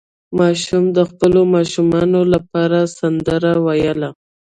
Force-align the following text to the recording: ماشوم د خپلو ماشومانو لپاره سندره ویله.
ماشوم 0.39 0.85
د 0.97 0.99
خپلو 1.09 1.41
ماشومانو 1.55 2.21
لپاره 2.33 2.79
سندره 2.97 3.51
ویله. 3.65 4.09